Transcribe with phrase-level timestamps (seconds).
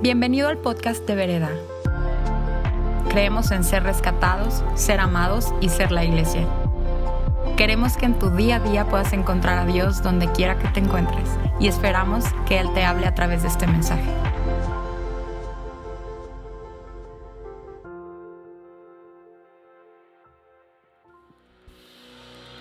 [0.00, 1.50] Bienvenido al podcast de Vereda.
[3.08, 6.46] Creemos en ser rescatados, ser amados y ser la iglesia.
[7.56, 10.78] Queremos que en tu día a día puedas encontrar a Dios donde quiera que te
[10.78, 11.28] encuentres
[11.58, 14.08] y esperamos que Él te hable a través de este mensaje.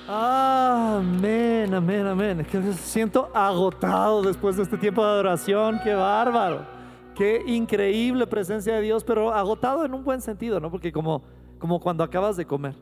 [0.08, 2.48] Amén, amén, amén.
[2.82, 5.80] Siento agotado después de este tiempo de adoración.
[5.84, 6.77] Qué bárbaro.
[7.18, 10.70] Qué increíble presencia de Dios, pero agotado en un buen sentido, ¿no?
[10.70, 11.24] Porque como,
[11.58, 12.76] como cuando acabas de comer.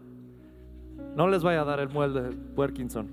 [1.16, 3.08] No les vaya a dar el muelle de Werkinson.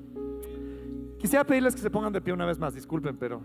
[1.20, 3.40] Quisiera pedirles que se pongan de pie una vez más, disculpen, pero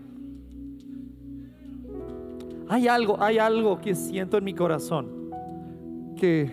[2.68, 5.30] hay algo, hay algo que siento en mi corazón
[6.16, 6.50] que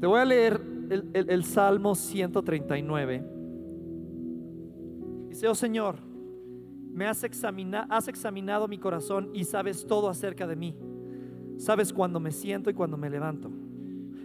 [0.00, 0.60] te voy a leer
[1.12, 3.24] el, Salmo 139.
[5.28, 5.96] Dice, oh Señor,
[7.00, 7.24] me has,
[7.88, 10.76] has examinado mi corazón y sabes todo acerca de mí.
[11.56, 13.50] Sabes cuando me siento y cuando me levanto.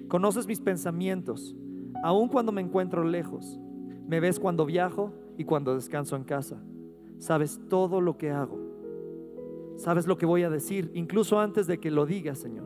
[0.10, 1.56] Conoces mis pensamientos,
[2.04, 3.58] aun cuando me encuentro lejos.
[4.06, 6.62] Me ves cuando viajo y cuando descanso en casa.
[7.18, 8.60] Sabes todo lo que hago.
[9.78, 12.66] Sabes lo que voy a decir, incluso antes de que lo diga, Señor.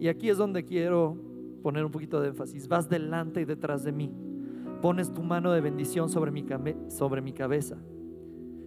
[0.00, 1.14] Y aquí es donde quiero
[1.62, 2.68] poner un poquito de énfasis.
[2.68, 4.10] Vas delante y detrás de mí.
[4.80, 6.46] Pones tu mano de bendición sobre mi,
[6.88, 7.76] sobre mi cabeza.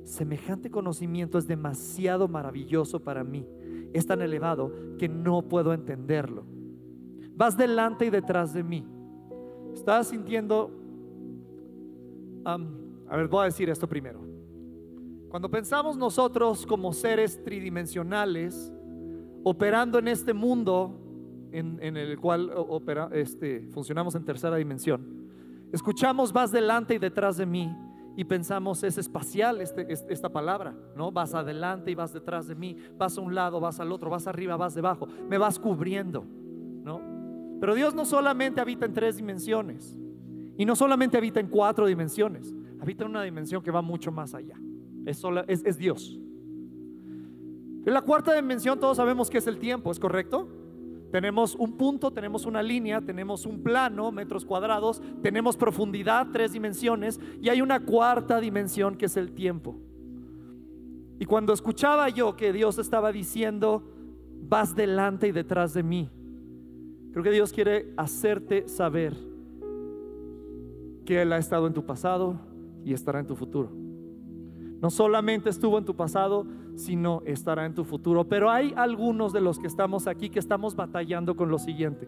[0.03, 3.45] Semejante conocimiento es demasiado maravilloso para mí.
[3.93, 6.43] Es tan elevado que no puedo entenderlo.
[7.35, 8.85] Vas delante y detrás de mí.
[9.73, 10.71] Estás sintiendo...
[12.45, 12.57] a
[13.15, 14.21] ver, voy a decir esto primero.
[15.29, 18.71] Cuando pensamos nosotros como seres tridimensionales,
[19.43, 20.97] operando en este mundo
[21.51, 25.29] en, el cual opera, este, funcionamos en tercera dimensión.
[25.71, 27.73] Escuchamos vas delante y detrás de mí
[28.15, 31.11] y pensamos es espacial este, esta palabra, ¿no?
[31.11, 34.27] Vas adelante y vas detrás de mí, vas a un lado, vas al otro, vas
[34.27, 36.25] arriba, vas debajo, me vas cubriendo,
[36.83, 37.01] ¿no?
[37.59, 39.97] Pero Dios no solamente habita en tres dimensiones
[40.57, 44.33] y no solamente habita en cuatro dimensiones, habita en una dimensión que va mucho más
[44.33, 44.59] allá.
[45.05, 46.19] Es, es, es Dios.
[47.85, 50.60] En la cuarta dimensión todos sabemos que es el tiempo, ¿es correcto?
[51.11, 57.19] Tenemos un punto, tenemos una línea, tenemos un plano, metros cuadrados, tenemos profundidad, tres dimensiones,
[57.41, 59.75] y hay una cuarta dimensión que es el tiempo.
[61.19, 63.83] Y cuando escuchaba yo que Dios estaba diciendo,
[64.47, 66.09] vas delante y detrás de mí,
[67.11, 69.15] creo que Dios quiere hacerte saber
[71.05, 72.39] que Él ha estado en tu pasado
[72.85, 73.69] y estará en tu futuro.
[74.81, 78.27] No solamente estuvo en tu pasado, sino estará en tu futuro.
[78.27, 82.07] Pero hay algunos de los que estamos aquí que estamos batallando con lo siguiente.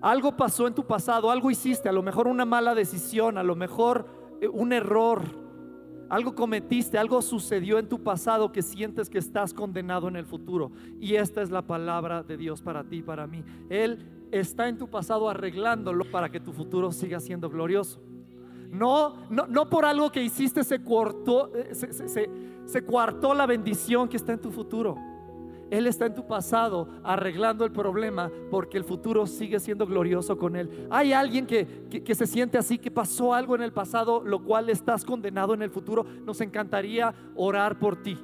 [0.00, 3.56] Algo pasó en tu pasado, algo hiciste, a lo mejor una mala decisión, a lo
[3.56, 4.06] mejor
[4.42, 5.22] eh, un error,
[6.10, 10.72] algo cometiste, algo sucedió en tu pasado que sientes que estás condenado en el futuro.
[11.00, 13.42] Y esta es la palabra de Dios para ti, para mí.
[13.70, 13.98] Él
[14.30, 18.02] está en tu pasado arreglándolo para que tu futuro siga siendo glorioso.
[18.70, 22.28] No, no, no por algo que hiciste se cortó, eh, se, se,
[22.82, 24.96] cuartó la bendición que está en tu futuro.
[25.70, 30.56] Él está en tu pasado arreglando el problema porque el futuro sigue siendo glorioso con
[30.56, 30.86] Él.
[30.90, 31.66] Hay alguien que,
[32.04, 35.62] que, se siente así, que pasó algo en el pasado, lo cual estás condenado en
[35.62, 36.04] el futuro.
[36.24, 38.18] Nos encantaría orar por ti.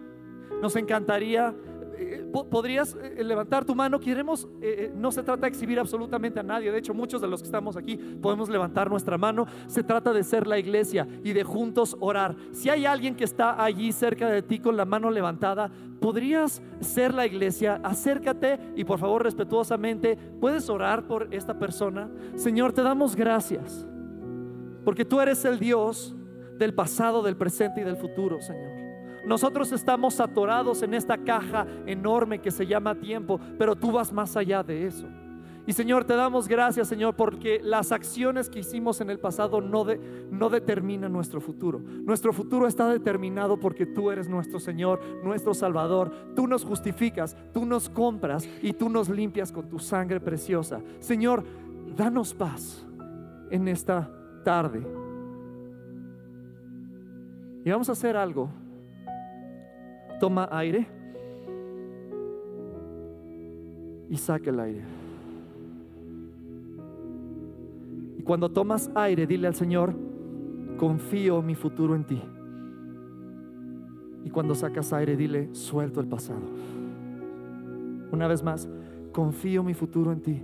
[0.60, 1.54] Nos encantaría
[2.02, 4.00] eh, podrías eh, levantar tu mano.
[4.00, 6.72] Queremos, eh, no se trata de exhibir absolutamente a nadie.
[6.72, 9.46] De hecho, muchos de los que estamos aquí podemos levantar nuestra mano.
[9.66, 12.36] Se trata de ser la iglesia y de juntos orar.
[12.52, 17.12] Si hay alguien que está allí cerca de ti con la mano levantada, podrías ser
[17.12, 17.78] la iglesia.
[17.82, 22.10] Acércate y por favor, respetuosamente, puedes orar por esta persona.
[22.36, 23.86] Señor, te damos gracias
[24.86, 26.16] porque tú eres el Dios
[26.56, 28.89] del pasado, del presente y del futuro, Señor.
[29.24, 34.36] Nosotros estamos atorados en esta caja enorme que se llama tiempo, pero tú vas más
[34.36, 35.06] allá de eso.
[35.66, 39.86] Y Señor, te damos gracias, Señor, porque las acciones que hicimos en el pasado no,
[40.30, 41.78] no determinan nuestro futuro.
[41.78, 46.12] Nuestro futuro está determinado porque tú eres nuestro Señor, nuestro Salvador.
[46.34, 50.80] Tú nos justificas, tú nos compras y tú nos limpias con tu sangre preciosa.
[50.98, 51.44] Señor,
[51.94, 52.84] danos paz
[53.50, 54.10] en esta
[54.42, 54.84] tarde.
[57.64, 58.50] Y vamos a hacer algo
[60.20, 60.86] Toma aire
[64.10, 64.82] y saca el aire.
[68.18, 69.94] Y cuando tomas aire, dile al Señor,
[70.76, 72.20] confío mi futuro en ti.
[74.22, 76.42] Y cuando sacas aire, dile, suelto el pasado.
[78.12, 78.68] Una vez más,
[79.12, 80.42] confío mi futuro en ti.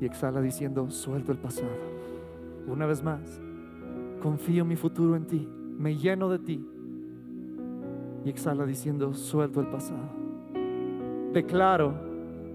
[0.00, 1.70] Y exhala diciendo, suelto el pasado.
[2.66, 3.40] Una vez más,
[4.20, 5.48] confío mi futuro en ti.
[5.78, 6.66] Me lleno de ti
[8.26, 10.02] Y exhala diciendo, suelto el pasado.
[11.32, 11.94] Declaro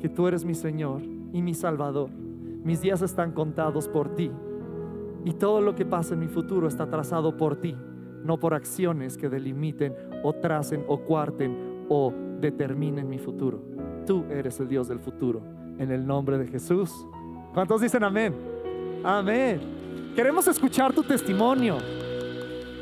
[0.01, 1.01] que tú eres mi Señor
[1.31, 2.09] y mi Salvador.
[2.11, 4.29] Mis días están contados por ti.
[5.23, 7.73] Y todo lo que pasa en mi futuro está trazado por ti,
[8.25, 9.95] no por acciones que delimiten
[10.25, 13.61] o tracen o cuarten o determinen mi futuro.
[14.05, 15.41] Tú eres el Dios del futuro.
[15.77, 16.91] En el nombre de Jesús.
[17.53, 18.35] ¿Cuántos dicen amén?
[19.05, 19.61] Amén.
[20.17, 21.77] Queremos escuchar tu testimonio.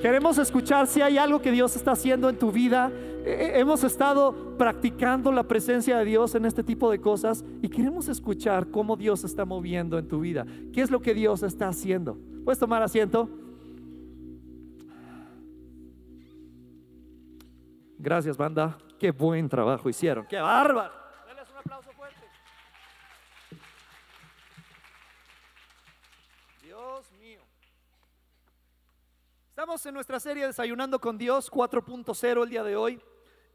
[0.02, 2.90] Queremos escuchar si hay algo que Dios está haciendo en tu vida.
[3.26, 7.68] Eh, eh, hemos estado practicando la presencia de Dios en este tipo de cosas y
[7.68, 10.46] queremos escuchar cómo Dios está moviendo en tu vida.
[10.74, 12.18] ¿Qué es lo que Dios está haciendo?
[12.46, 13.30] ¿Puedes tomar asiento?
[17.98, 18.78] Gracias, banda.
[18.98, 20.26] Qué buen trabajo hicieron.
[20.26, 20.94] Qué bárbaro.
[21.28, 22.22] Denles un aplauso fuerte.
[26.64, 27.42] Dios mío.
[29.60, 32.98] Estamos en nuestra serie Desayunando con Dios 4.0 el día de hoy.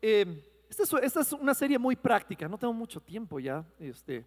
[0.02, 3.64] Eh, esta, es, esta, es, una serie muy práctica, no tengo mucho tiempo ya.
[3.80, 4.26] Este,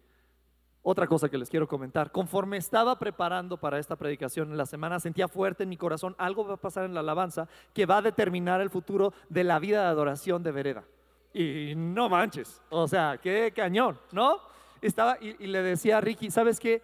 [0.82, 4.98] otra cosa que les quiero comentar, conforme estaba preparando para esta predicación en la semana,
[4.98, 8.02] sentía fuerte en mi corazón, algo va a pasar en la alabanza que va a
[8.02, 10.84] determinar el futuro de la vida de adoración de Vereda.
[11.32, 14.40] Y no manches, o sea, qué cañón, ¿no?
[14.82, 16.82] Estaba y, le decía a Ricky, ¿sabes qué?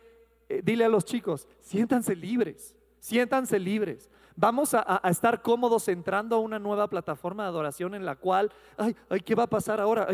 [0.48, 4.08] Eh, dile a los chicos, siéntanse libres, siéntanse libres.
[4.36, 8.96] Vamos a, estar cómodos entrando a una nueva plataforma de adoración en la cual, ay,
[9.08, 10.08] ay ¿qué va a pasar ahora?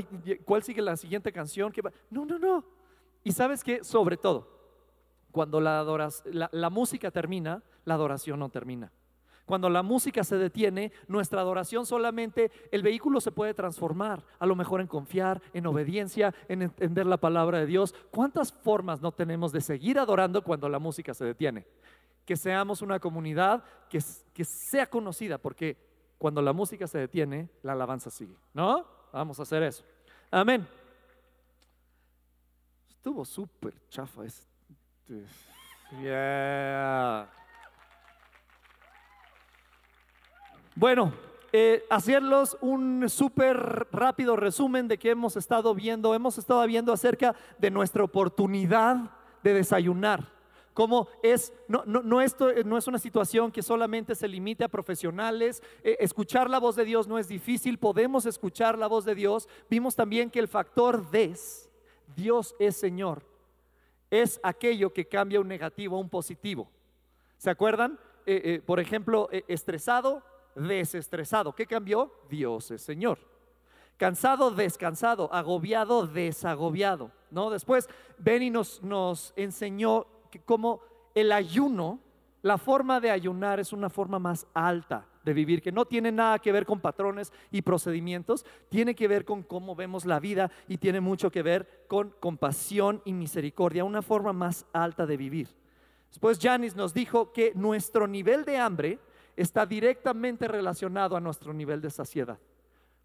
[0.45, 1.73] ¿Cuál sigue la siguiente canción?
[1.73, 1.91] ¿Qué va?
[2.11, 2.65] No, no, no.
[3.25, 4.49] Y sabes que, sobre todo,
[5.33, 8.93] cuando la música termina, la adoración no termina.
[9.51, 14.55] Cuando la música se detiene, nuestra adoración solamente, el vehículo se puede transformar, a lo
[14.55, 17.93] mejor en confiar, en obediencia, en entender la palabra de Dios.
[18.13, 21.67] ¿Cuántas formas no tenemos de seguir adorando cuando la música se detiene?
[22.31, 23.99] Que seamos una comunidad que,
[24.32, 25.77] que sea conocida, porque
[26.17, 28.37] cuando la música se detiene, la alabanza sigue.
[28.55, 28.87] ¿No?
[29.12, 29.82] Vamos a hacer eso.
[30.31, 30.65] Amén.
[32.88, 34.47] Estuvo súper chafa este.
[40.76, 41.12] Bueno,
[41.53, 46.15] eh, hacerlos un súper rápido resumen de que hemos estado viendo.
[46.15, 49.11] Hemos estado viendo acerca de nuestra oportunidad
[49.43, 50.40] de desayunar.
[50.75, 55.63] Como es, no, no, esto no es una situación que solamente se limite a profesionales.
[55.83, 59.49] Eh, escuchar la voz de Dios no es difícil, podemos escuchar la voz de Dios.
[59.69, 61.69] Vimos también que el factor des
[62.15, 63.25] Dios es Señor,
[64.11, 66.71] es aquello que cambia un negativo a un positivo.
[67.37, 67.99] ¿Se acuerdan?
[68.27, 70.23] Eh, eh, por ejemplo, estresado,
[70.55, 71.53] desestresado.
[71.53, 72.13] ¿Qué cambió?
[72.29, 73.19] Dios es Señor.
[73.97, 77.11] Cansado, descansado, agobiado, desagobiado.
[77.31, 77.51] ¿no?
[77.51, 77.89] Después,
[78.19, 80.81] Benny nos, nos enseñó que como
[81.15, 82.00] el ayuno,
[82.43, 86.38] la forma de ayunar es una forma más alta de vivir, que no tiene nada
[86.38, 90.79] que ver con patrones y procedimientos, tiene que ver con cómo vemos la vida y
[90.79, 95.49] tiene mucho que ver con compasión y misericordia, una forma más alta de vivir.
[96.09, 98.99] Después Janis nos dijo que nuestro nivel de hambre
[99.37, 102.38] está directamente relacionado a nuestro nivel de saciedad.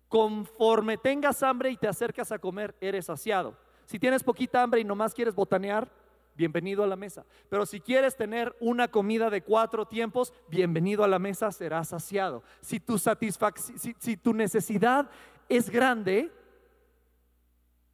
[0.07, 3.57] Conforme tengas hambre y te acercas a comer, eres saciado.
[3.85, 5.91] Si tienes poquita hambre y nomás quieres botanear,
[6.35, 7.25] bienvenido a la mesa.
[7.49, 12.43] Pero si quieres tener una comida de cuatro tiempos, bienvenido a la mesa, serás saciado.
[12.61, 15.09] Si tu, si, tu necesidad
[15.49, 16.31] es grande,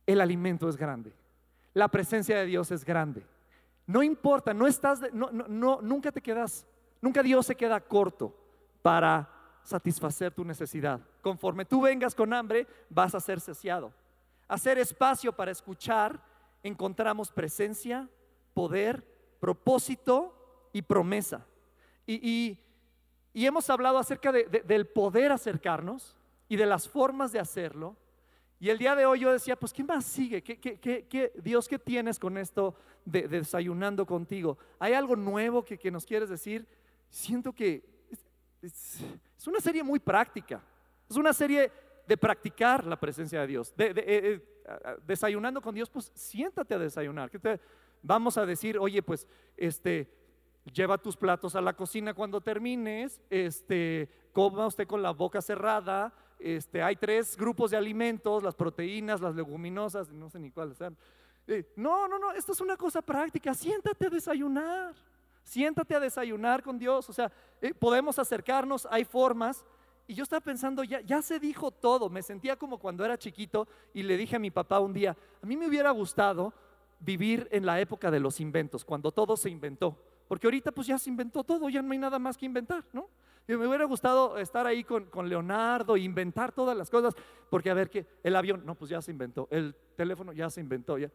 [0.06, 1.14] el alimento es grande.
[1.74, 3.26] La presencia de Dios es grande.
[3.88, 6.66] No importa, no estás, no, no, nunca te quedas,
[7.02, 8.36] nunca Dios se queda corto
[8.82, 9.30] para
[9.64, 11.02] satisfacer tu necesidad.
[11.22, 13.94] Conforme tú vengas con hambre, vas a ser saciado.
[14.48, 16.22] Hacer espacio para escuchar,
[16.64, 18.10] encontramos presencia,
[18.54, 19.06] poder,
[19.40, 21.46] propósito y promesa.
[22.06, 22.58] Y,
[23.34, 26.18] hemos hablado acerca del poder acercarnos
[26.50, 27.96] y de las formas de hacerlo.
[28.60, 30.44] Y el día de hoy yo decía, pues ¿qué más sigue?
[30.44, 34.58] ¿Qué, qué, Dios, ¿qué tienes con esto de, desayunando contigo?
[34.78, 36.68] ¿Hay algo nuevo que, nos quieres decir?
[37.10, 37.84] Siento que
[38.62, 39.02] es,
[39.48, 40.62] una serie muy práctica.
[41.10, 41.72] Es una serie
[42.08, 43.74] de practicar la presencia de Dios.
[43.76, 44.42] De, eh, eh,
[45.08, 47.30] desayunando con Dios, pues siéntate a desayunar.
[47.30, 47.60] te,
[48.02, 49.28] vamos a decir, oye, pues,
[49.58, 50.12] este,
[50.74, 56.14] lleva tus platos a la cocina cuando termines, este, coma usted con la boca cerrada,
[56.40, 60.98] este, hay tres grupos de alimentos, las proteínas, las leguminosas, no sé ni cuáles sean.
[61.48, 64.96] Eh, no, no, no, esto es una cosa práctica, siéntate a desayunar,
[65.44, 67.32] siéntate a desayunar con Dios, o sea,
[67.62, 69.66] eh, podemos acercarnos, hay formas.
[70.08, 73.68] Y yo estaba pensando, ya, ya se dijo todo, me sentía como cuando era chiquito
[73.94, 76.54] y le dije a mi papá un día, a mí me hubiera gustado
[77.02, 79.98] vivir en la época de los inventos, cuando todo se inventó.
[80.28, 83.10] Porque ahorita pues ya se inventó todo, ya no hay nada más que inventar, ¿no?
[83.48, 87.14] Me hubiera gustado estar ahí con, con Leonardo, inventar todas las cosas,
[87.50, 90.62] porque a ver que el avión, no, pues ya se inventó, el teléfono ya se
[90.62, 91.12] inventó, ya.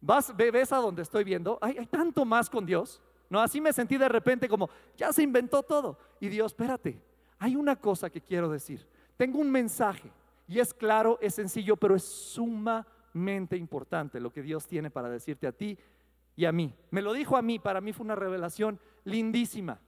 [0.00, 3.02] Vas, ves a donde estoy viendo, hay, hay tanto más con Dios.
[3.28, 5.98] No, así me sentí de repente como, ya se inventó todo.
[6.20, 7.00] Y Dios, espérate,
[7.38, 8.86] hay una cosa que quiero decir.
[9.16, 10.12] Tengo un mensaje
[10.46, 12.04] y es claro, es sencillo, pero es
[13.16, 15.78] sumamente importante lo que Dios tiene para decirte a ti
[16.36, 16.74] y a mí.
[16.90, 19.80] Me lo dijo a mí, para mí fue una revelación lindísima.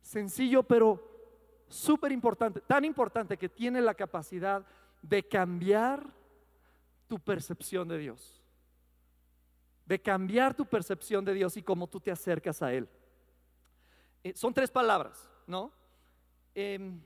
[0.00, 1.02] Sencillo, pero
[1.68, 2.60] súper importante.
[2.60, 4.64] Tan importante que tiene la capacidad
[5.02, 6.06] de cambiar
[7.08, 8.40] tu percepción de Dios.
[9.84, 12.88] De cambiar tu percepción de Dios y cómo tú te acercas a Él.
[14.22, 15.72] Eh, son tres palabras, ¿no?
[16.54, 17.00] Em,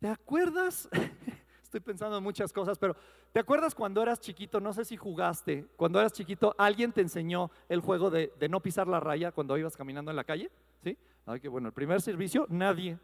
[0.00, 0.88] ¿Te acuerdas?
[1.62, 2.96] Estoy pensando en muchas cosas, pero
[3.32, 4.58] ¿te acuerdas cuando eras chiquito?
[4.58, 5.68] No sé si jugaste.
[5.76, 9.76] Cuando eras chiquito, ¿alguien te enseñó el juego de, no pisar la raya cuando ibas
[9.76, 10.50] caminando en la calle?
[10.82, 10.98] ¿Sí?
[11.26, 11.68] Ay, qué bueno.
[11.68, 12.98] El primer servicio, nadie.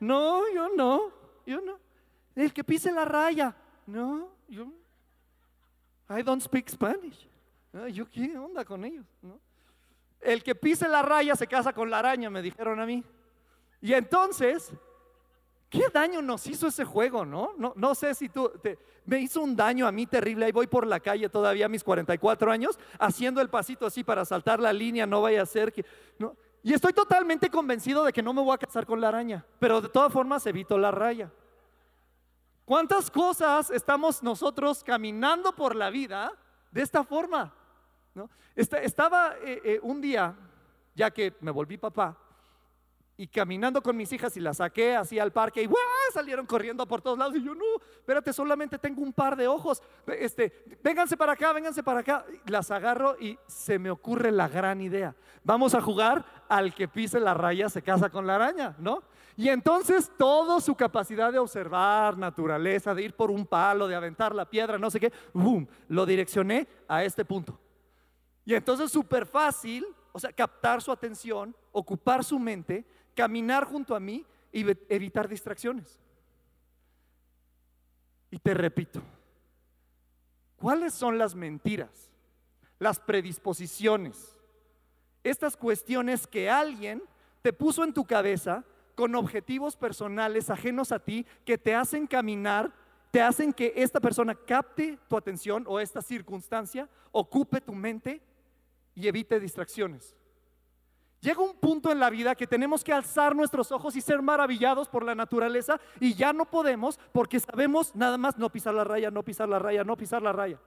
[0.00, 1.12] No, yo no.
[1.46, 1.78] Yo no.
[2.34, 3.54] El que pise la raya.
[3.86, 4.72] No, yo.
[6.08, 7.28] I don't speak Spanish.
[7.92, 9.04] ¿Yo qué onda con ellos?
[10.20, 13.04] El que pise la raya se casa con la araña, me dijeron a mí.
[13.80, 14.72] Y entonces
[15.76, 17.52] ¿Qué daño nos hizo ese juego, no?
[17.74, 18.50] No, sé si tú,
[19.04, 20.46] me hizo un daño a mí terrible.
[20.46, 24.24] Ahí voy por la calle todavía a mis 44 años, haciendo el pasito así para
[24.24, 25.84] saltar la línea, no vaya a ser que...
[26.18, 26.34] ¿no?
[26.62, 29.82] Y estoy totalmente convencido de que no me voy a casar con la araña, pero
[29.82, 31.30] de todas formas evito la raya.
[32.64, 36.32] ¿Cuántas cosas estamos nosotros caminando por la vida
[36.72, 37.54] de esta forma?
[38.14, 38.30] ¿no?
[38.56, 40.34] Estaba eh, eh, un día,
[40.94, 42.16] ya que me volví papá,
[43.18, 45.68] y caminando con mis hijas y las saqué así al parque y
[46.12, 47.64] salieron corriendo por todos lados y yo no,
[47.96, 49.82] espérate, solamente tengo un par de ojos.
[50.06, 52.26] Este, vénganse para acá, vénganse para acá.
[52.46, 55.14] Las agarro y se me ocurre la gran idea.
[55.42, 59.02] Vamos a jugar al que pise la raya se casa con la araña, ¿no?
[59.36, 64.34] Y entonces toda su capacidad de observar naturaleza, de ir por un palo, de aventar
[64.34, 67.58] la piedra, no sé qué, boom, lo direccioné a este punto.
[68.44, 74.00] Y entonces súper fácil, o sea, captar su atención, ocupar su mente caminar junto a
[74.00, 75.98] mí y evitar distracciones.
[78.30, 79.02] Y te repito,
[80.56, 82.10] ¿cuáles son las mentiras,
[82.78, 84.36] las predisposiciones,
[85.24, 87.02] estas cuestiones que alguien
[87.42, 92.72] te puso en tu cabeza con objetivos personales ajenos a ti que te hacen caminar,
[93.10, 98.20] te hacen que esta persona capte tu atención o esta circunstancia, ocupe tu mente
[98.94, 100.14] y evite distracciones?
[101.26, 104.88] Llega un punto en la vida que tenemos que alzar nuestros ojos y ser maravillados
[104.88, 109.10] por la naturaleza y ya no podemos porque sabemos nada más no pisar la raya,
[109.10, 110.60] no pisar la raya, no pisar la raya.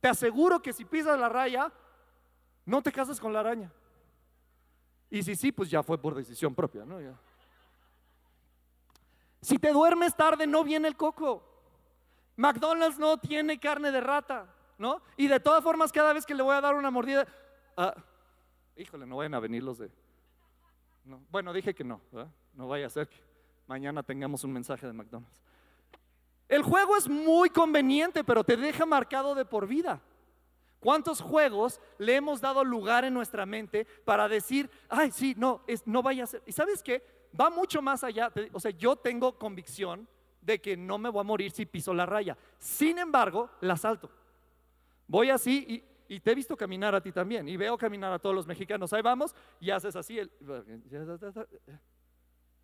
[0.00, 1.70] Te aseguro que si pisas la raya,
[2.64, 3.70] no te casas con la araña.
[5.10, 6.96] Y si sí, pues ya fue por decisión propia, ¿no?
[9.42, 11.44] Si te duermes tarde, no viene el coco.
[12.36, 14.46] McDonald's no tiene carne de rata,
[14.78, 15.02] ¿no?
[15.18, 17.26] Y de todas formas, cada vez que le voy a dar una mordida,
[17.76, 17.94] ah,
[18.76, 19.90] híjole, no vayan a venir los de...
[21.04, 21.22] No.
[21.30, 22.00] Bueno, dije que no,
[22.54, 23.16] no vaya a ser que
[23.66, 25.42] mañana tengamos un mensaje de McDonald's.
[26.48, 30.00] El juego es muy conveniente, pero te deja marcado de por vida.
[30.80, 35.86] ¿Cuántos juegos le hemos dado lugar en nuestra mente para decir, ay, sí, no, es,
[35.86, 36.42] no vaya a ser?
[36.46, 37.02] ¿Y sabes qué?
[37.38, 38.32] Va mucho más allá.
[38.52, 40.08] O sea, yo tengo convicción
[40.40, 42.36] de que no me voy a morir si piso la raya.
[42.58, 44.10] Sin embargo, la salto.
[45.08, 47.48] Voy así y y te he visto caminar a ti también.
[47.48, 48.92] Y veo caminar a todos los mexicanos.
[48.92, 50.18] Ahí vamos y haces así.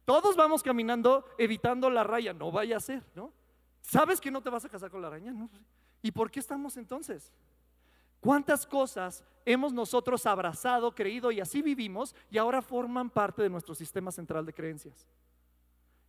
[0.05, 2.33] todos vamos caminando evitando la raya.
[2.33, 3.33] No vaya a ser, ¿no?
[3.81, 5.35] ¿Sabes que no te vas a casar con la araña?
[6.01, 7.33] ¿Y por qué estamos entonces?
[8.21, 13.75] ¿Cuántas cosas hemos nosotros abrazado, creído y así vivimos y ahora forman parte de nuestro
[13.75, 15.09] sistema central de creencias?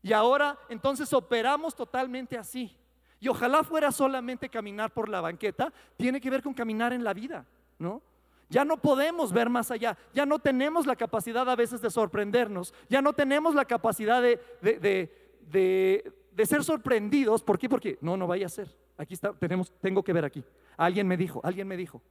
[0.04, 2.78] Y ahora entonces operamos totalmente así.
[3.24, 7.14] Y ojalá fuera solamente caminar por la banqueta, tiene que ver con caminar en la
[7.14, 7.46] vida,
[7.80, 8.02] ¿no?
[8.50, 12.74] Ya no podemos ver más allá, ya no tenemos la capacidad a veces de sorprendernos,
[12.90, 17.42] ya no tenemos la capacidad de, de, ser sorprendidos.
[17.44, 17.70] ¿Por qué?
[17.70, 18.68] Porque no, no vaya a ser.
[18.98, 20.44] Aquí está, tenemos, tengo que ver aquí.
[20.76, 22.02] Alguien me dijo, alguien me dijo.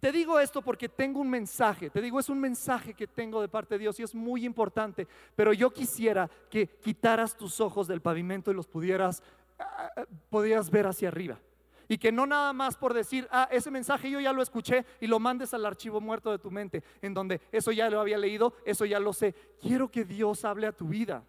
[0.00, 3.48] Te digo esto porque tengo un mensaje, te digo es un mensaje que tengo de
[3.48, 8.00] parte de Dios y es muy importante, pero yo quisiera que quitaras tus ojos del
[8.00, 9.22] pavimento y los pudieras,
[9.58, 9.90] ah,
[10.30, 11.38] pudieras ver hacia arriba.
[11.86, 15.06] Y que no nada más por decir, ah, ese mensaje yo ya lo escuché y
[15.06, 18.54] lo mandes al archivo muerto de tu mente, en donde eso ya lo había leído,
[18.64, 19.34] eso ya lo sé.
[19.60, 21.24] Quiero que Dios hable a tu vida.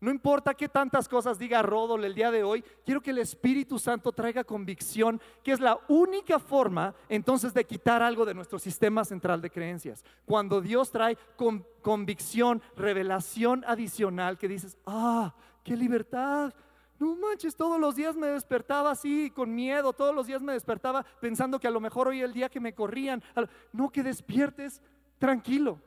[0.00, 3.80] No importa qué tantas cosas diga Rodol el día de hoy, quiero que el Espíritu
[3.80, 9.04] Santo traiga convicción, que es la única forma entonces de quitar algo de nuestro sistema
[9.04, 10.04] central de creencias.
[10.24, 11.18] Cuando Dios trae
[11.82, 16.54] convicción, revelación adicional, que dices, ah, qué libertad.
[17.00, 21.04] No manches, todos los días me despertaba así, con miedo, todos los días me despertaba
[21.20, 23.20] pensando que a lo mejor hoy el día que me corrían.
[23.72, 24.80] No, que despiertes
[25.18, 25.80] tranquilo.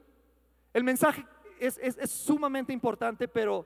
[0.73, 1.25] El mensaje
[1.59, 3.65] es sumamente importante, pero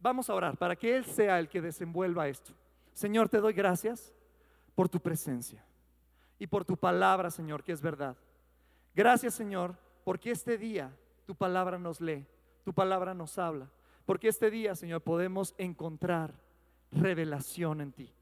[0.00, 2.52] Vamos a orar para que Él sea el que desenvuelva esto.
[2.92, 4.12] Señor, te doy gracias
[4.74, 5.64] por tu presencia
[6.38, 8.16] y por tu palabra, Señor, que es verdad.
[8.94, 12.26] Gracias, Señor, porque este día tu palabra nos lee,
[12.64, 13.70] tu palabra nos habla.
[14.06, 16.34] Porque este día, Señor, podemos encontrar
[16.90, 18.12] revelación en ti.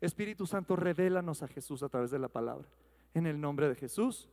[0.00, 2.66] Espíritu Santo, revélanos a Jesús a través de la palabra.
[3.14, 4.28] En el nombre de Jesús.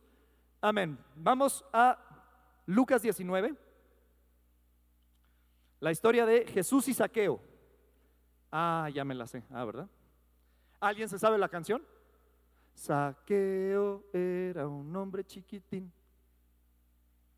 [0.60, 0.98] Amén.
[1.14, 1.98] Vamos a
[2.66, 3.54] Lucas 19.
[5.84, 7.38] La historia de Jesús y Saqueo.
[8.50, 9.44] Ah, ya me la sé.
[9.50, 9.86] Ah, ¿verdad?
[10.80, 11.86] ¿Alguien se sabe la canción?
[12.72, 15.92] Saqueo era un hombre chiquitín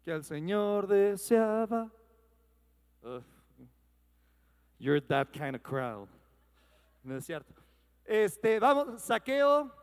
[0.01, 1.91] que al Señor deseaba.
[4.79, 6.09] you're that kind of crowd.
[7.03, 7.53] No es cierto.
[8.05, 9.75] Este, vamos, Saqueo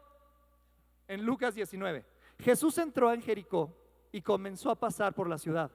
[1.10, 2.06] en Lucas 19.
[2.40, 3.76] Jesús entró en Jericó
[4.10, 5.70] y comenzó a pasar por la ciudad.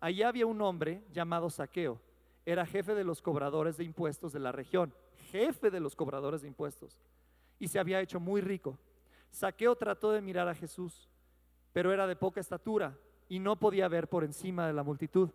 [0.00, 2.00] Allí había un hombre llamado Saqueo
[2.46, 4.94] era jefe de los cobradores de impuestos de la región,
[5.30, 7.00] jefe de los cobradores de impuestos,
[7.58, 8.78] y se había hecho muy rico.
[9.30, 11.08] Saqueo trató de mirar a Jesús,
[11.72, 12.96] pero era de poca estatura
[13.28, 15.30] y no podía ver por encima de la multitud.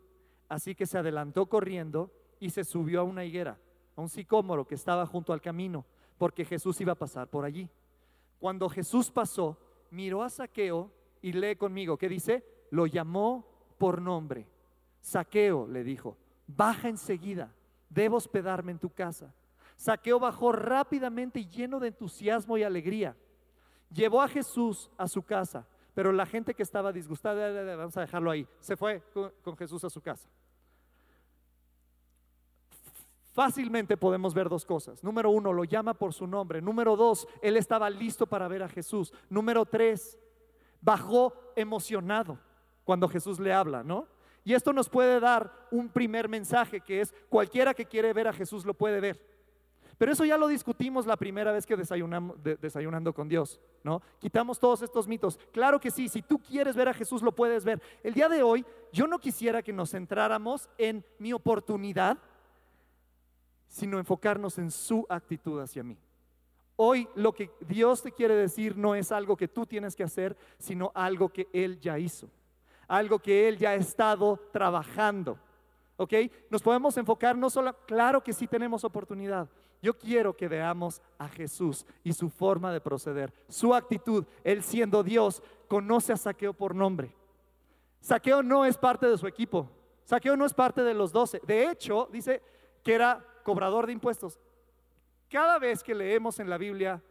[0.48, 3.60] Así que se adelantó corriendo y se subió a una higuera,
[3.96, 5.86] a un sicómoro que estaba junto al camino,
[6.18, 7.70] porque Jesús iba a pasar por allí.
[8.39, 9.58] Cuando Jesús pasó,
[9.92, 12.46] miró a Saqueo y lee conmigo, ¿qué dice?
[12.72, 13.46] Lo llamó
[13.78, 14.48] por nombre.
[15.01, 16.18] Saqueo le dijo,
[16.56, 17.53] baja enseguida,
[17.89, 19.34] debo hospedarme en tu casa.
[19.75, 23.15] Saqueo bajó rápidamente y lleno de entusiasmo y alegría.
[23.91, 28.29] Llevó a Jesús a su casa, pero la gente que estaba disgustada, vamos a dejarlo
[28.29, 29.02] ahí, se fue
[29.43, 30.30] con Jesús a su casa.
[33.32, 35.04] Fácilmente podemos ver dos cosas.
[35.04, 36.62] Número uno, lo llama por su nombre.
[36.62, 39.13] Número dos, él estaba listo para ver a Jesús.
[39.30, 40.19] Número tres,
[40.82, 42.38] bajó emocionado
[42.84, 44.08] cuando Jesús le habla, ¿no?
[44.49, 48.33] Y esto nos puede dar un primer mensaje que es cualquiera que quiere ver a
[48.33, 49.23] Jesús lo puede ver.
[49.95, 54.01] Pero eso ya lo discutimos la primera vez que desayunamos, desayunando con Dios, ¿no?
[54.17, 55.38] Quitamos todos estos mitos.
[55.51, 57.79] Claro que sí, si tú quieres ver a Jesús lo puedes ver.
[58.01, 62.17] El día de hoy yo no quisiera que nos centráramos en mi oportunidad,
[63.67, 65.95] sino enfocarnos en su actitud hacia mí.
[66.75, 70.35] Hoy lo que Dios te quiere decir no es algo que tú tienes que hacer,
[70.57, 72.31] sino algo que Él ya hizo
[72.89, 75.39] algo que Él ya ha estado trabajando.
[75.95, 76.13] ¿Ok?
[76.49, 79.47] Nos podemos enfocar no solo, claro que sí tenemos oportunidad.
[79.82, 84.25] Yo quiero que veamos a Jesús y su forma de proceder, su actitud.
[84.43, 87.15] Él siendo Dios, conoce a Saqueo por nombre.
[88.02, 89.69] Saqueo no es parte de su equipo.
[90.04, 91.39] Saqueo no es parte de los doce.
[91.45, 92.41] De hecho, dice
[92.84, 94.39] que era cobrador de impuestos.
[95.30, 97.02] Cada vez que leemos en la Biblia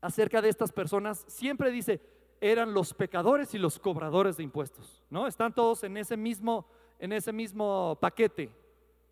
[0.00, 2.00] acerca de estas personas, siempre dice,
[2.40, 5.26] eran los pecadores y los cobradores de impuestos, ¿no?
[5.26, 6.66] Están todos en ese mismo,
[6.98, 8.50] en ese mismo paquete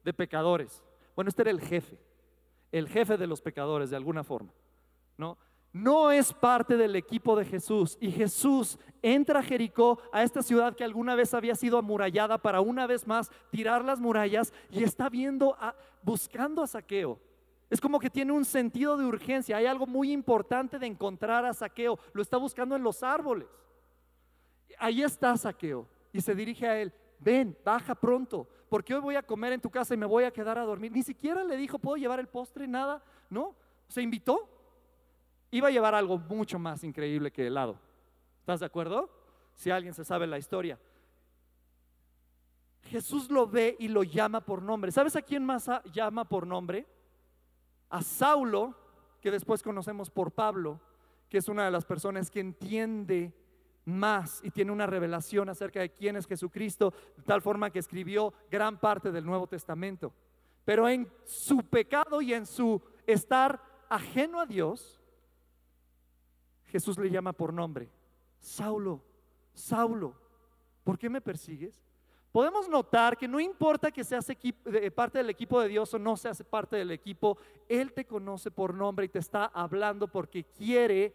[0.05, 0.83] de pecadores.
[1.15, 1.99] Bueno, este era el jefe,
[2.71, 4.53] el jefe de los pecadores de alguna forma,
[5.17, 5.39] ¿no?
[5.73, 7.97] No es parte del equipo de Jesús.
[7.99, 12.61] Y Jesús entra a Jericó, a esta ciudad que alguna vez había sido amurallada, para
[12.61, 15.57] una vez más tirar las murallas y está viendo,
[16.03, 17.19] buscando a Saqueo.
[17.73, 19.57] Es como que tiene un sentido de urgencia.
[19.57, 21.99] Hay algo muy importante de encontrar a Saqueo.
[22.13, 23.49] Lo está buscando en los árboles.
[24.79, 26.93] Ahí está Saqueo y se dirige a él.
[27.19, 30.31] Ven, baja pronto, porque hoy voy a comer en tu casa y me voy a
[30.31, 30.93] quedar a dormir.
[30.93, 32.69] Ni siquiera le dijo, ¿puedo llevar el postre?
[32.69, 33.57] Nada, ¿no?
[33.89, 34.51] Se invitó.
[35.51, 37.79] Iba a llevar algo mucho más increíble que helado.
[38.41, 39.09] ¿Estás de acuerdo?
[39.55, 40.79] Si alguien se sabe la historia.
[42.83, 44.93] Jesús lo ve y lo llama por nombre.
[44.93, 46.87] ¿Sabes a quién más llama por nombre?
[47.93, 48.75] A Saulo,
[49.21, 50.81] que después conocemos por Pablo,
[51.29, 53.35] que es una de las personas que entiende
[53.85, 58.33] más y tiene una revelación acerca de quién es Jesucristo, de tal forma que escribió
[58.51, 60.15] gran parte del Nuevo Testamento.
[60.65, 65.03] Pero en su pecado y en su estar ajeno a Dios,
[66.65, 67.91] Jesús le llama por nombre,
[68.39, 69.03] Saulo,
[69.53, 70.15] Saulo,
[70.83, 71.85] ¿por qué me persigues?
[72.33, 74.27] Podemos notar que no importa que seas
[74.95, 77.37] parte del equipo de Dios o no seas parte del equipo,
[77.69, 81.15] Él te conoce por nombre y te está hablando porque quiere,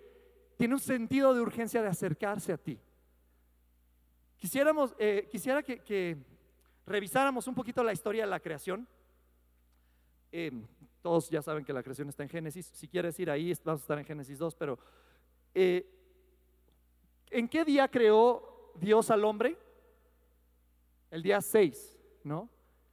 [0.58, 2.80] tiene un sentido de urgencia de acercarse a ti.
[4.38, 6.18] Quisiéramos, eh, quisiera que,
[6.86, 8.88] revisáramos un poquito la historia de la creación.
[10.32, 10.52] eh,
[11.02, 12.70] todos ya saben que la creación está en Génesis.
[12.74, 14.78] Si quieres ir ahí, vamos a estar en Génesis 2, pero
[15.54, 15.90] eh,
[17.30, 19.58] ¿en qué día creó Dios al hombre?
[21.10, 22.50] El día 6, ¿no?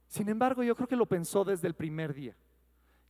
[0.07, 2.35] Sin embargo, yo creo que lo pensó desde el primer día.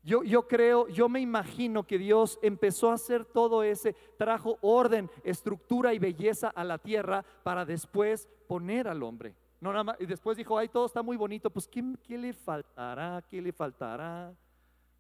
[0.04, 5.10] Yo, yo, creo, yo me imagino que Dios empezó a hacer todo ese, trajo orden,
[5.24, 9.36] estructura y belleza a la tierra para después poner al hombre.
[9.60, 12.34] No, nada más, y después dijo, ay, todo está muy bonito, pues ¿qué, ¿qué le
[12.34, 13.24] faltará?
[13.28, 14.32] ¿Qué le faltará?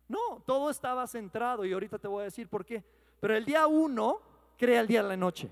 [0.07, 2.83] No, todo estaba centrado y ahorita te voy a decir por qué.
[3.19, 4.19] Pero el día uno
[4.57, 5.51] crea el día de la noche.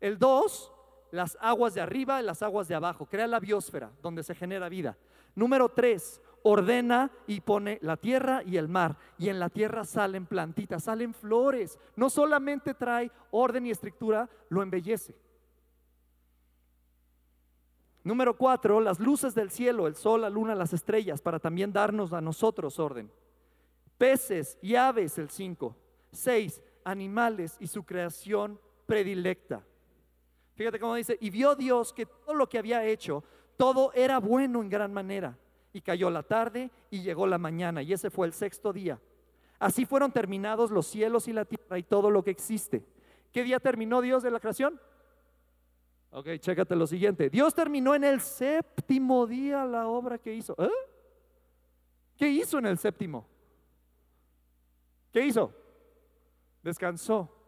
[0.00, 0.71] El dos,
[1.12, 3.06] las aguas de arriba y las aguas de abajo.
[3.06, 4.96] Crea la biosfera, donde se genera vida.
[5.36, 8.96] Número tres, ordena y pone la tierra y el mar.
[9.18, 11.78] Y en la tierra salen plantitas, salen flores.
[11.94, 15.14] No solamente trae orden y estructura, lo embellece.
[18.04, 22.12] Número cuatro, las luces del cielo, el sol, la luna, las estrellas, para también darnos
[22.12, 23.12] a nosotros orden.
[23.98, 25.76] Peces y aves, el cinco.
[26.10, 29.62] Seis, animales y su creación predilecta.
[30.54, 33.24] Fíjate cómo dice, y vio Dios que todo lo que había hecho,
[33.56, 35.38] todo era bueno en gran manera.
[35.72, 39.00] Y cayó la tarde y llegó la mañana, y ese fue el sexto día.
[39.58, 42.84] Así fueron terminados los cielos y la tierra y todo lo que existe.
[43.32, 44.78] ¿Qué día terminó Dios de la creación?
[46.10, 47.30] Ok, chécate lo siguiente.
[47.30, 50.54] Dios terminó en el séptimo día la obra que hizo.
[50.58, 50.68] ¿Eh?
[52.16, 53.26] ¿Qué hizo en el séptimo?
[55.10, 55.54] ¿Qué hizo?
[56.62, 57.41] Descansó.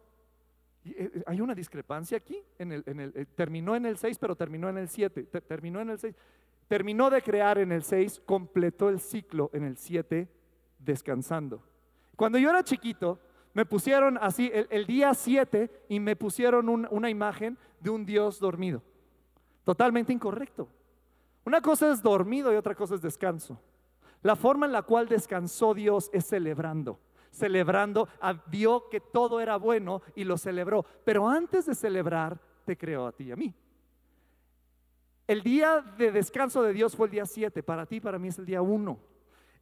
[0.84, 2.42] Eh, eh, hay una discrepancia aquí.
[2.58, 5.24] En el, eh, terminó en el 6, pero terminó en el 7.
[5.24, 6.14] Terminó en el 6.
[6.68, 10.28] Terminó de crear en el 6, completó el ciclo en el 7,
[10.78, 11.62] descansando.
[12.16, 13.20] Cuando yo era chiquito,
[13.52, 18.82] me pusieron así el, día 7 y me pusieron una imagen de un Dios dormido.
[19.62, 20.68] Totalmente incorrecto.
[21.44, 23.60] Una cosa es dormido y otra cosa es descanso.
[24.22, 26.98] La forma en la cual descansó Dios es celebrando
[27.34, 30.84] celebrando, ah, vio que todo era bueno y lo celebró.
[31.04, 33.54] Pero antes de celebrar, te creó a ti y a mí.
[35.26, 38.38] El día de descanso de Dios fue el día 7, para ti, para mí es
[38.38, 38.98] el día 1.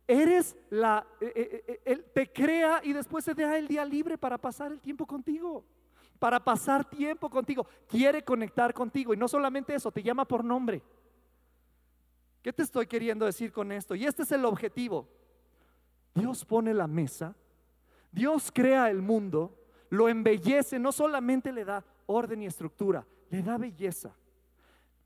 [0.07, 4.19] Eres la, eh, eh, eh, Él te crea y después se da el día libre
[4.19, 5.65] para pasar el tiempo contigo,
[6.19, 7.67] para pasar tiempo contigo.
[7.89, 10.83] Quiere conectar contigo y no solamente eso, te llama por nombre.
[12.43, 13.95] ¿Qué te estoy queriendo decir con esto?
[13.95, 15.09] Y este es el objetivo.
[16.13, 17.37] Dios pone la mesa
[18.13, 23.57] Dios crea el mundo, lo embellece, no solamente le da orden y estructura, le da
[23.59, 24.15] belleza.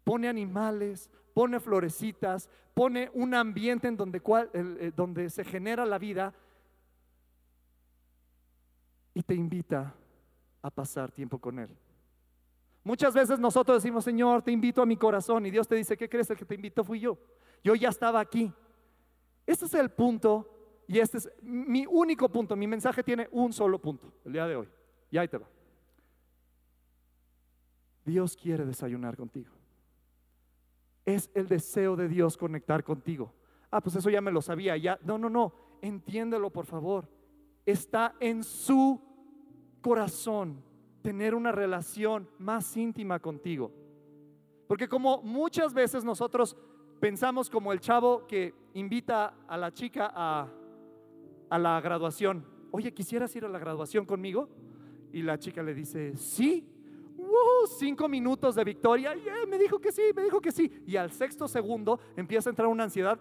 [0.04, 4.20] Pone animales, pone florecitas, pone un ambiente en donde,
[4.52, 6.34] eh, donde se genera la vida
[9.14, 9.94] y te invita
[10.60, 11.70] a pasar tiempo con Él.
[12.82, 16.08] Muchas veces nosotros decimos, Señor, te invito a mi corazón y Dios te dice, ¿qué
[16.08, 16.30] crees?
[16.30, 17.18] El que te invitó fui yo.
[17.64, 18.52] Yo ya estaba aquí.
[19.46, 20.55] Este es el punto
[20.88, 22.54] y este es mi único punto.
[22.56, 24.68] Mi mensaje tiene un solo punto el día de hoy.
[25.10, 25.48] Y ahí te va.
[28.04, 29.50] Dios quiere desayunar contigo.
[31.04, 33.32] Es el deseo de Dios conectar contigo.
[33.70, 34.76] Ah, pues eso ya me lo sabía.
[34.76, 35.52] Ya, no, no, no.
[35.82, 37.08] Entiéndelo, por favor.
[37.64, 39.00] Está en su
[39.80, 40.62] corazón
[41.02, 43.72] tener una relación más íntima contigo.
[44.68, 46.56] Porque como muchas veces nosotros
[47.00, 50.48] pensamos como el chavo que invita a la chica a
[51.48, 52.44] a la graduación.
[52.70, 54.48] Oye, ¿quisieras ir a la graduación conmigo?
[55.12, 56.66] Y la chica le dice, sí.
[57.78, 59.14] cinco minutos de victoria.
[59.48, 60.70] me dijo que sí, me dijo que sí.
[60.86, 63.18] Y al sexto segundo empieza a entrar una ansiedad.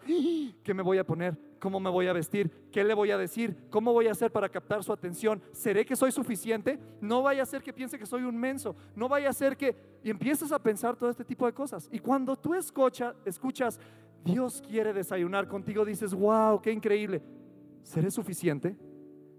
[0.64, 1.38] ¿Qué me voy a poner?
[1.60, 2.52] ¿Cómo me voy a vestir?
[2.72, 3.56] ¿Qué le voy a decir?
[3.70, 5.42] ¿Cómo voy a hacer para captar su atención?
[5.52, 6.78] ¿Seré que soy suficiente?
[7.02, 8.76] No vaya a ser que piense que soy un menso.
[8.96, 9.76] No vaya a ser que...
[10.04, 11.90] Y empiezas a pensar todo este tipo de cosas.
[11.92, 13.80] Y cuando tú escuchas, escuchas
[14.26, 17.22] Dios quiere desayunar contigo, dices, wow, qué increíble.
[17.86, 18.76] ¿Seré suficiente?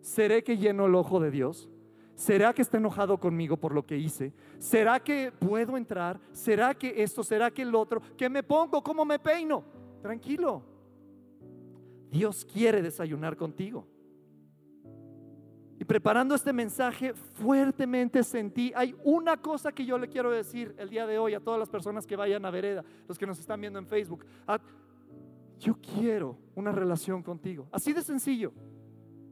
[0.00, 1.68] ¿Seré que lleno el ojo de Dios?
[2.14, 4.32] ¿Será que está enojado conmigo por lo que hice?
[4.58, 6.20] ¿Será que puedo entrar?
[6.30, 7.24] ¿Será que esto?
[7.24, 8.00] ¿Será que el otro?
[8.16, 8.82] ¿Qué me pongo?
[8.84, 9.64] ¿Cómo me peino?
[10.00, 10.62] Tranquilo.
[12.08, 13.84] Dios quiere desayunar contigo.
[15.80, 20.88] Y preparando este mensaje, fuertemente sentí, hay una cosa que yo le quiero decir el
[20.88, 23.60] día de hoy a todas las personas que vayan a Vereda, los que nos están
[23.60, 24.24] viendo en Facebook
[25.58, 27.68] yo quiero una relación contigo.
[27.72, 28.52] Así de sencillo,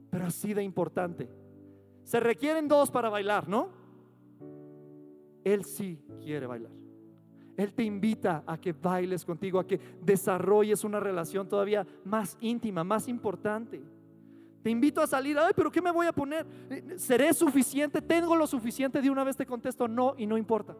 [0.09, 1.29] pero así de importante.
[2.03, 3.69] Se requieren dos para bailar, ¿no?
[5.43, 6.71] Él sí quiere bailar.
[7.57, 12.83] Él te invita a que bailes contigo, a que desarrolles una relación todavía más íntima,
[12.83, 13.81] más importante.
[14.61, 16.45] Te invito a salir, ay, pero ¿qué me voy a poner?
[16.97, 18.01] ¿Seré suficiente?
[18.01, 19.01] ¿Tengo lo suficiente?
[19.01, 20.75] De una vez te contesto, no, y no importa.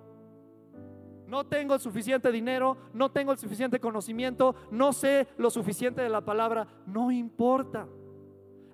[1.27, 6.09] No tengo el suficiente dinero, no tengo el suficiente conocimiento, no sé lo suficiente de
[6.09, 7.87] la palabra, no importa.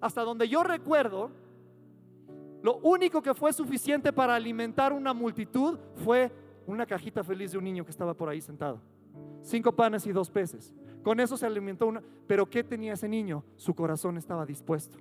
[0.01, 1.29] hasta donde yo recuerdo,
[2.63, 6.31] lo único que fue suficiente para alimentar una multitud fue
[6.67, 8.81] una cajita feliz de un niño que estaba por ahí sentado.
[9.41, 10.73] Cinco panes y dos peces.
[11.03, 12.01] Con eso se alimentó una...
[12.27, 13.43] Pero ¿qué tenía ese niño?
[13.55, 14.97] Su corazón estaba dispuesto.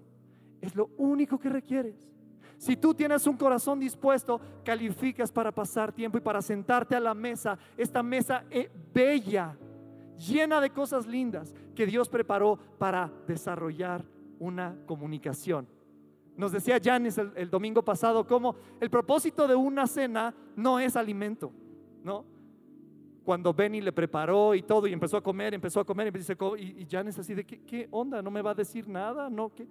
[0.61, 2.11] Es lo único que requieres.
[2.61, 7.15] Si tú tienes un corazón dispuesto, calificas para pasar tiempo y para sentarte a la
[7.15, 9.57] mesa, esta mesa es bella,
[10.19, 14.05] llena de cosas lindas que Dios preparó para desarrollar
[14.39, 15.67] una comunicación.
[16.37, 21.51] Nos decía Janis el, domingo pasado cómo el propósito de una cena no es alimento,
[22.05, 22.27] ¿no?
[23.25, 26.37] Cuando Benny le preparó y todo y empezó a comer, empezó a comer y, dice,
[27.21, 28.21] así de, ¿qué, ¿qué, onda?
[28.21, 29.31] ¿No me va a decir nada?
[29.31, 29.49] ¿No?
[29.49, 29.67] ¿Qué?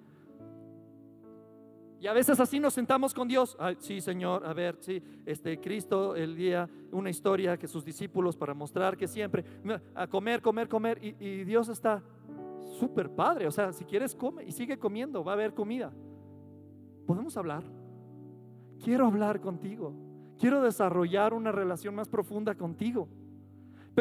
[1.99, 3.57] Y a veces así nos sentamos con Dios.
[3.79, 8.53] Sí, Señor, a ver, sí, este Cristo el día, una historia que sus discípulos para
[8.53, 9.43] mostrar que siempre,
[9.93, 12.01] a comer, comer, comer, y, y Dios está
[12.79, 13.47] súper padre.
[13.47, 15.91] O sea, si quieres, come y sigue comiendo, va a haber comida.
[17.05, 17.63] ¿Podemos hablar?
[18.81, 19.93] Quiero hablar contigo.
[20.39, 23.09] Quiero desarrollar una relación más profunda contigo.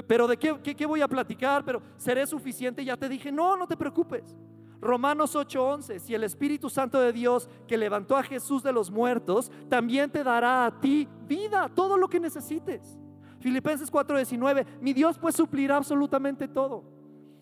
[0.06, 2.84] Pero de qué, qué, qué voy a platicar, pero seré suficiente.
[2.84, 4.36] Ya te dije, no, no te preocupes.
[4.80, 9.50] Romanos 8:11, si el Espíritu Santo de Dios que levantó a Jesús de los muertos,
[9.68, 12.98] también te dará a ti vida, todo lo que necesites.
[13.40, 16.84] Filipenses 4:19, mi Dios pues suplirá absolutamente todo.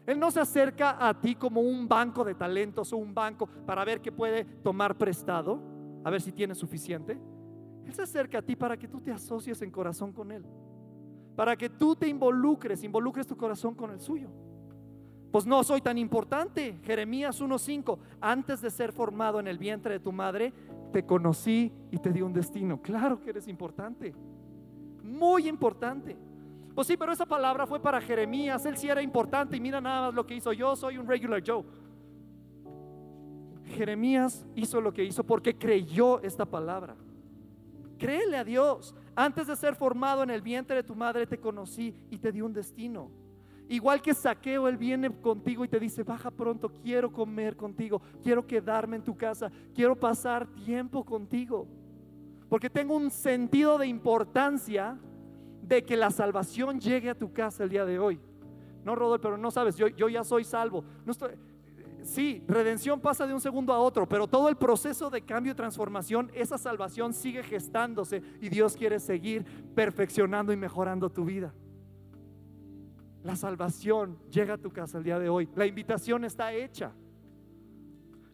[0.06, 3.84] Él no se acerca a ti como un banco de talentos o un banco para
[3.84, 5.60] ver qué puede tomar prestado,
[6.04, 7.18] a ver si tiene suficiente.
[7.84, 10.44] Él se acerca a ti para que tú te asocies en corazón con Él,
[11.34, 14.30] para que tú te involucres, involucres tu corazón con el suyo.
[15.30, 16.78] Pues no soy tan importante.
[16.82, 20.52] Jeremías 1.5, antes de ser formado en el vientre de tu madre,
[20.92, 22.80] te conocí y te di un destino.
[22.80, 24.14] Claro que eres importante,
[25.02, 26.16] muy importante.
[26.74, 30.06] Pues sí, pero esa palabra fue para Jeremías, él sí era importante y mira nada
[30.06, 30.52] más lo que hizo.
[30.52, 31.64] Yo soy un regular Joe.
[33.64, 36.96] Jeremías hizo lo que hizo porque creyó esta palabra.
[37.98, 38.94] Créele a Dios.
[39.14, 42.42] Antes de ser formado en el vientre de tu madre te conocí y te di
[42.42, 43.10] un destino.
[43.68, 48.46] Igual que saqueo, Él viene contigo y te dice, baja pronto, quiero comer contigo, quiero
[48.46, 51.66] quedarme en tu casa, quiero pasar tiempo contigo.
[52.48, 54.96] Porque tengo un sentido de importancia
[55.62, 58.20] de que la salvación llegue a tu casa el día de hoy.
[58.84, 60.84] No, Rodolfo, pero no sabes, yo, ya soy salvo.
[61.04, 61.32] No estoy,
[62.02, 65.56] sí, redención pasa de un segundo a otro, pero todo el proceso de cambio y
[65.56, 71.52] transformación, esa salvación sigue gestándose y Dios quiere seguir perfeccionando y mejorando tu vida.
[73.26, 75.48] La salvación llega a tu casa el día de hoy.
[75.56, 76.92] La invitación está hecha.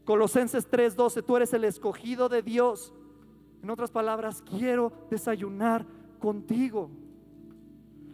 [0.05, 2.93] Colosenses 3:12, tú eres el escogido de Dios.
[3.63, 5.87] En otras palabras, quiero desayunar
[6.19, 6.91] contigo.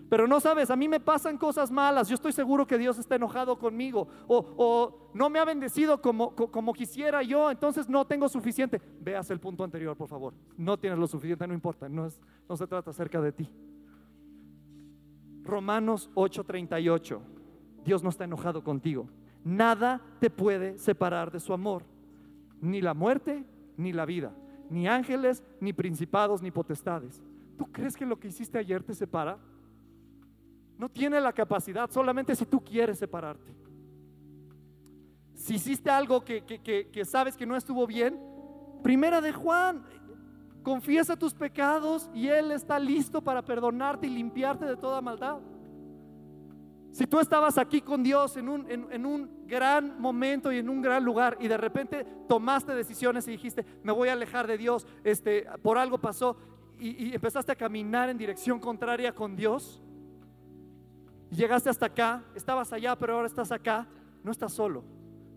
[0.08, 2.08] Pero no sabes, a mí me pasan cosas malas.
[2.08, 4.06] Yo estoy seguro que Dios está enojado conmigo.
[4.28, 7.50] O, o no me ha bendecido como, como, quisiera yo.
[7.50, 8.80] Entonces no tengo suficiente.
[9.00, 10.32] Veas el punto anterior, por favor.
[10.56, 11.88] No tienes lo suficiente, no importa.
[11.88, 12.08] No,
[12.48, 13.50] no se trata acerca de ti.
[15.48, 17.20] Romanos 8:38.
[17.84, 19.08] Dios no está enojado contigo.
[19.44, 21.82] Nada te puede separar de su amor.
[22.61, 23.44] Ni la muerte,
[23.76, 24.32] ni la vida.
[24.68, 27.22] Ni ángeles, ni principados, ni potestades.
[27.56, 29.38] ¿Tú crees que lo que hiciste ayer te separa?
[30.76, 33.52] No tiene la capacidad, solamente si tú quieres separarte.
[35.34, 38.20] Si hiciste algo que, que, que sabes que no estuvo bien,
[38.82, 39.82] primera de Juan,
[40.68, 45.38] Confiesa tus pecados y Él está listo para perdonarte y limpiarte de toda maldad.
[46.92, 50.83] Si tú estabas aquí con Dios en un, en, un, gran momento y en un
[50.83, 54.87] gran lugar y de repente tomaste decisiones y dijiste, me voy a alejar de Dios,
[55.04, 56.37] este, por algo pasó
[56.78, 59.81] y, y empezaste a caminar en dirección contraria con Dios,
[61.31, 63.87] y llegaste hasta acá, estabas allá, pero ahora estás acá,
[64.22, 64.85] no estás solo.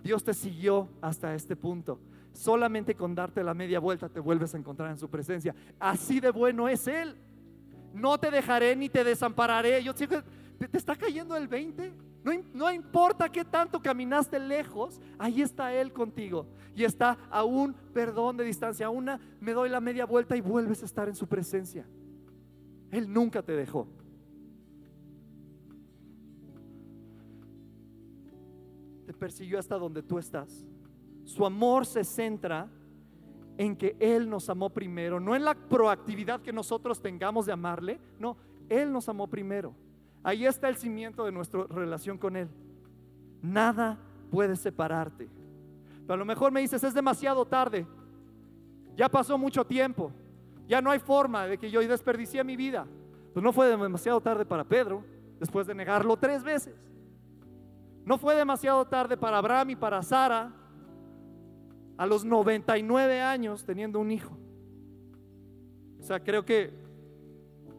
[0.03, 2.01] Dios te siguió hasta este punto.
[2.33, 5.53] Solamente con darte la media vuelta te vuelves a encontrar en su presencia.
[5.79, 7.15] Así de bueno es Él.
[7.93, 9.83] No te dejaré ni te desampararé.
[9.83, 11.93] Yo te, te está cayendo el 20.
[12.23, 16.47] No, no, importa qué tanto caminaste lejos, ahí está Él contigo.
[16.75, 18.85] Y está a un perdón de distancia.
[18.85, 21.85] A una me doy la media vuelta y vuelves a estar en su presencia.
[22.91, 23.87] Él nunca te dejó.
[29.05, 30.65] Te persiguió hasta donde tú estás.
[31.31, 32.67] Su amor se centra
[33.57, 38.01] en que Él nos amó primero, no en la proactividad que nosotros tengamos de amarle,
[38.19, 38.35] no,
[38.67, 39.73] Él nos amó primero.
[40.23, 42.49] Ahí está el cimiento de nuestra relación con Él.
[43.41, 43.97] Nada
[44.29, 45.29] puede separarte.
[46.01, 47.87] Pero a lo mejor me dices, es demasiado tarde,
[48.97, 50.11] ya pasó mucho tiempo,
[50.67, 52.85] ya no hay forma de que yo desperdicié mi vida.
[53.33, 55.05] Pues no fue demasiado tarde para Pedro,
[55.39, 56.75] después de negarlo tres veces.
[58.03, 60.51] No fue demasiado tarde para Abraham y para Sara,
[62.01, 64.35] a los 99 años teniendo un hijo.
[65.99, 66.73] O sea, creo que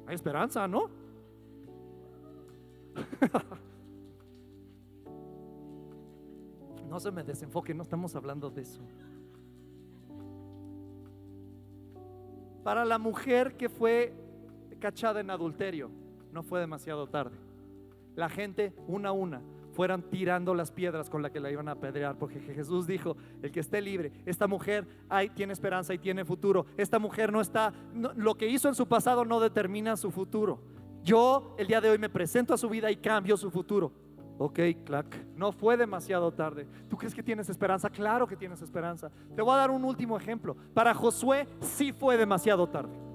[0.06, 0.88] hay esperanza, ¿no?
[6.88, 8.80] no se me desenfoque, no estamos hablando de eso.
[12.62, 14.14] Para la mujer que fue
[14.78, 15.90] cachada en adulterio,
[16.30, 17.36] no fue demasiado tarde.
[18.14, 21.72] La gente, una a una, fueran tirando las piedras con las que la iban a
[21.72, 26.24] apedrear, porque Jesús dijo, el que esté libre, esta mujer hay, tiene esperanza y tiene
[26.24, 27.72] futuro, esta mujer no está,
[28.16, 30.60] lo que hizo en su pasado no determina su futuro.
[31.02, 33.92] Yo el día de hoy me presento a su vida y cambio su futuro.
[34.38, 35.06] Ok, clac,
[35.36, 36.66] no fue demasiado tarde.
[36.88, 37.90] ¿Tú crees que tienes esperanza?
[37.90, 39.10] Claro que tienes esperanza.
[39.34, 40.56] Te voy a dar un último ejemplo.
[40.74, 43.11] Para Josué sí fue demasiado tarde.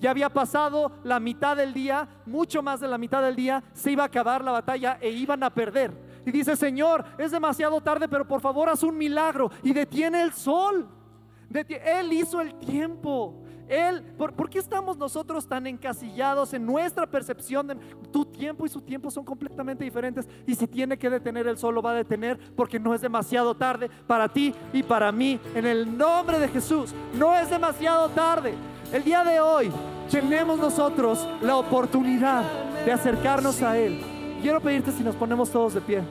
[0.00, 3.92] Ya había pasado la mitad del día, mucho más de la mitad del día, se
[3.92, 5.92] iba a acabar la batalla e iban a perder.
[6.26, 10.32] Y dice, Señor, es demasiado tarde, pero por favor haz un milagro y detiene el
[10.32, 10.88] sol.
[11.52, 13.42] Él hizo el tiempo.
[13.68, 17.74] Él, ¿por, qué estamos nosotros tan encasillados en nuestra percepción de
[18.12, 20.28] tu tiempo y su tiempo son completamente diferentes?
[20.46, 23.54] Y si tiene que detener el sol, lo va a detener porque no es demasiado
[23.56, 25.40] tarde para ti y para mí.
[25.54, 28.54] En el nombre de Jesús, no es demasiado tarde.
[28.92, 29.70] El día de hoy
[30.10, 32.44] tenemos nosotros la oportunidad
[32.84, 34.00] de acercarnos a Él.
[34.40, 36.02] Quiero pedirte si nos ponemos todos de pie.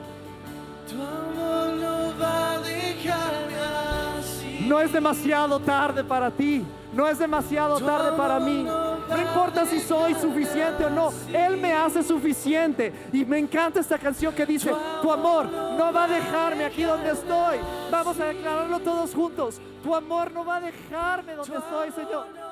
[4.66, 6.64] No es demasiado tarde para ti.
[6.92, 8.64] No es demasiado tarde para mí.
[8.64, 11.12] No importa si soy suficiente o no.
[11.32, 12.92] Él me hace suficiente.
[13.12, 17.10] Y me encanta esta canción que dice, tu amor no va a dejarme aquí donde
[17.10, 17.58] estoy.
[17.90, 19.60] Vamos a declararlo todos juntos.
[19.82, 22.45] Tu amor no va a dejarme donde estoy, Señor.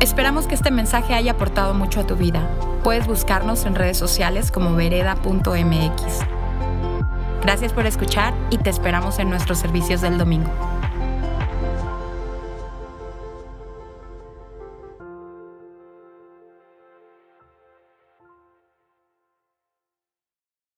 [0.00, 2.48] Esperamos que este mensaje haya aportado mucho a tu vida.
[2.82, 6.20] Puedes buscarnos en redes sociales como vereda.mx.
[7.42, 10.50] Gracias por escuchar y te esperamos en nuestros servicios del domingo.